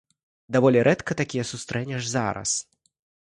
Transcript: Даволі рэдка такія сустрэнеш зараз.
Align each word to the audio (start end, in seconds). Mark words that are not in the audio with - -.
Даволі 0.55 0.79
рэдка 0.87 1.17
такія 1.21 1.45
сустрэнеш 1.51 2.09
зараз. 2.17 2.57